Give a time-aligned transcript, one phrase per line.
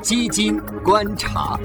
[0.00, 1.58] 基金观察，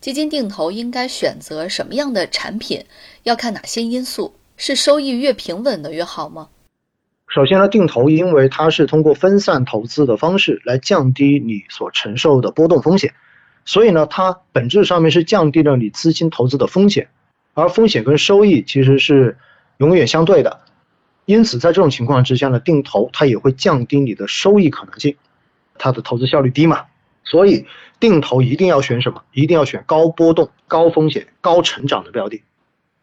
[0.00, 2.84] 基金定投应该选择什么样的产品？
[3.24, 4.34] 要看哪些因素？
[4.56, 6.48] 是收益越平稳的越好吗？
[7.28, 13.12] 首先呢，定投因为它是通过分散投资的方式来降低你所承受的波动风险，
[13.64, 17.08] 所以呢，它本质上面是降低了你资金投资的风险，
[17.54, 19.36] 而风险跟收益其实是
[19.78, 20.60] 永远相对的。
[21.26, 25.16] 因此，在这种情况之下呢，定投它也会降低你的收益可能性，
[25.76, 26.84] 它的投资效率低嘛，
[27.24, 27.66] 所以
[27.98, 29.22] 定投一定要选什么？
[29.32, 32.42] 一定要选高波动、高风险、高成长的标的。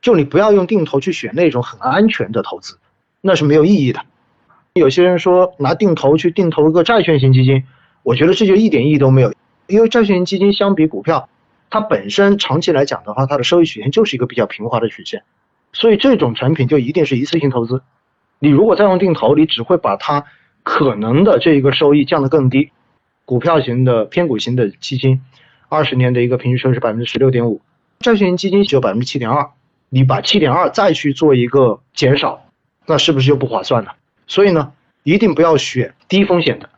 [0.02, 2.80] 就你不要用定投去选那种很安全的投资，
[3.20, 4.02] 那是没有意义的。
[4.73, 7.66] 有些人说拿定投去定投一个债券型基金，
[8.03, 9.33] 我觉得这就一点意义都没有，
[9.67, 11.27] 因为债券型基金相比股票，
[11.69, 15.23] 它本身长期来讲的话，它的收益曲线就是一个比较平滑的曲线，
[15.73, 17.81] 所以这种产品就一定是一次性投资。
[18.43, 20.25] 你如果再用定投，你只会把它
[20.63, 22.71] 可能的这一个收益降得更低。
[23.23, 25.22] 股票型的偏股型的基金，
[25.69, 27.61] 二十年的一个平均收益是百分之十六点五，
[28.02, 29.52] 债券型基金只有百分之七点二，
[29.88, 32.44] 你把七点二再去做一个减少，
[32.86, 33.95] 那是不是就不划算了？
[34.27, 36.69] 所以呢，一定不要选低风险的。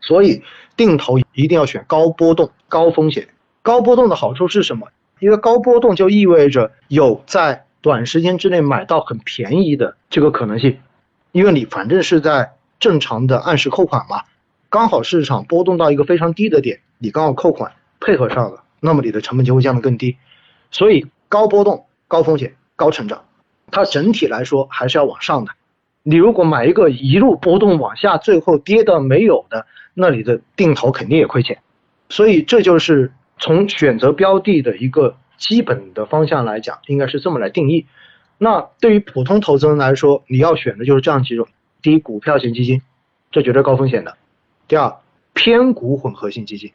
[0.00, 0.42] 所以
[0.76, 3.28] 定投一定要选高波动、高风险。
[3.62, 4.88] 高波动的好处是什么？
[5.20, 10.76] 因为高波动就意味着有在短时间之内买到很便宜的这个可能性。
[11.34, 14.22] 因为你反正是在正常的按时扣款嘛，
[14.70, 20.16] 刚好市场波动到一个非常低的点，你刚好扣款配合上了，那么你的成本就会降得更低。
[20.70, 23.24] 所以高波动、高风险、高成长，
[23.72, 25.50] 它整体来说还是要往上的。
[26.04, 31.58] 你如果买一个一路波动往下，最后跌的没有的，那你的定投肯定也亏钱。
[32.10, 37.86] 所以这就是从选择标的的一个基本的方向来讲，应该是这么来定义。
[38.44, 41.48] 那对于普通投资人来说，你要选的就是这样几种：
[41.80, 42.82] 第一，股票型基金，
[43.30, 44.12] 这绝对高风险的；
[44.68, 44.94] 第二，
[45.32, 46.70] 偏股混合型基金，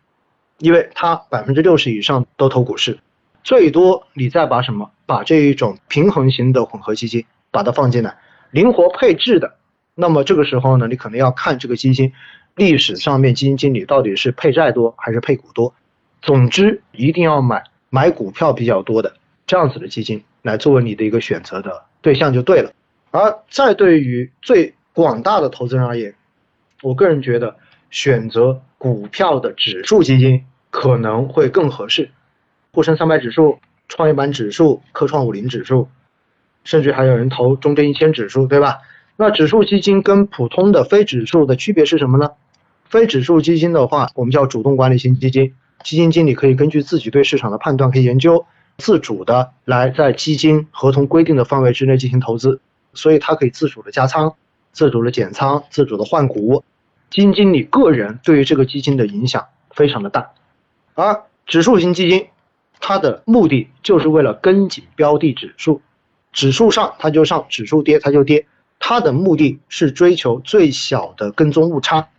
[0.58, 2.98] 因为它百分之六十以上都投股市，
[3.44, 8.18] 最多你再把什么，把这一种平衡型的混合基金把它放进来，
[8.50, 9.54] 灵活配置的。
[9.94, 12.12] 那么这个时候呢，你可能要看这个基金
[12.56, 15.72] 历史上面基金经理到底是配债多还是配股多。
[16.24, 19.14] 总之，一定要买买股票比较多的
[19.46, 20.24] 这样子的基金。
[20.42, 22.72] 来作为你的一个选择的对象就对了，
[23.12, 26.14] 而再对于最广大的投资人而言，
[26.82, 27.56] 我个人觉得
[27.90, 32.10] 选择股票的指数基金可能会更合适，
[32.72, 35.90] 沪深三百指数、创业板指数、科创五零指数，
[36.64, 38.78] 甚至还有人投中证一千指数，对吧？
[39.18, 42.32] 那指数基金跟普通的非指数的区别是什么呢？
[42.86, 48.46] 非指数基金的话，我们叫主动管理型基金，基金经理可以根据自己对市场的判断，可以研究。
[48.80, 52.60] 自主的来在基金合同规定的范围之内进行投资，
[52.96, 54.34] 所以它可以自主的加仓、
[54.72, 56.64] 自主的减仓、自主的换股。
[57.12, 60.32] 基金经理个人对于这个基金的影响非常的大，
[60.94, 62.28] 而指数型基金，
[62.80, 65.82] 它的目的就是为了跟紧标的指数，
[66.32, 68.46] 指数上它就上，指数跌它就跌，
[68.78, 72.10] 它的目的是追求最小的跟踪误差，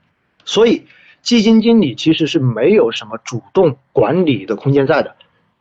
[0.45, 0.87] 所以
[1.23, 5.15] 基金经理其实是没有什么主动管理的空间在的。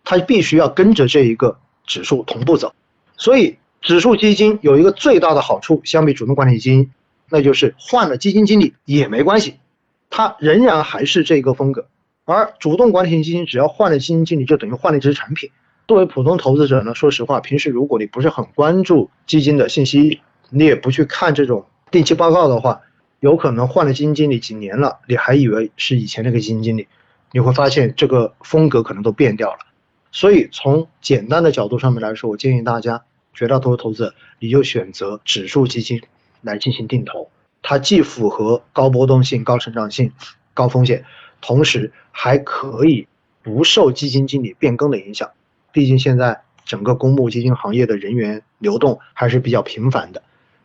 [0.09, 2.73] 它必须要跟着这一个指数同步走，
[3.15, 6.89] 所以指数基金有一个最大的好处，相比主动管理基金，
[7.29, 9.57] 那就是换了基金经理也没关系，
[10.09, 11.85] 它仍然还是这个风格。
[12.25, 15.51] 而主动管理型基金只要换了基金经理，就等于换了一只产品。
[15.87, 22.81] 作为普通投资者呢，说实话，平时如果你不是很关注基金的信息，你也不去看这种定期报告的话，
[23.19, 26.87] 有可能换了基金经理几年了，你还以为是以前那个基金经理，
[27.31, 29.59] 你会发现这个风格可能都变掉了。
[30.11, 33.03] 所以从简单的角度上面来说，我建议大家
[33.33, 36.01] 绝大多数投资者，你就选择指数基金
[36.41, 37.29] 来进行定投，
[37.61, 40.11] 它既符合高波动性、高成长性、
[40.53, 41.05] 高风险，
[41.41, 43.07] 同时还可以
[43.43, 45.29] 不受基金经理变更的影响。
[45.71, 50.23] 毕竟现在整个公募基金行业的人员流动还是比较频繁的。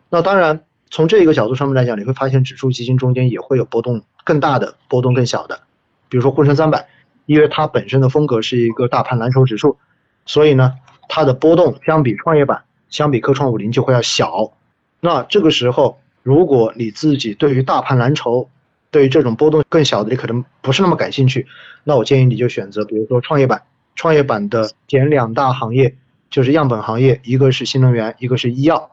[0.09, 5.61] 那当然，从这一个角度上面来讲，你会发现指数基金中间也会有波动更大的、波动更小的，
[6.09, 6.89] 比如说沪深三百。
[7.27, 9.79] 因为它本身的风格是一个大盘蓝筹指数，
[10.27, 10.75] 所以呢，
[11.09, 14.53] 它的波动相比创业板、相比科创五零就会要小。
[15.01, 18.49] 那这个时候，如果你自己对于大盘蓝筹、
[18.91, 21.47] 对于这种波动更小的，你可能不是那么感兴趣，
[21.83, 23.63] 那我建议你就选择，比如说创业板。
[23.97, 25.95] 创业板的前两大行业
[26.29, 28.91] 就是样本行业，一个是新能源，一个是医药，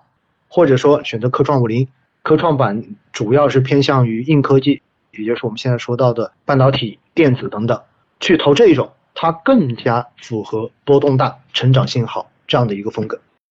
[0.48, 1.88] 或者说选择科创五零。
[2.22, 7.82] 科创板主要是偏向于硬科技，也就是我们现在说到的半导体、电子等等。
[8.22, 13.20] 去投这一种，它更加符合波动大、成长性好这样的一个风格。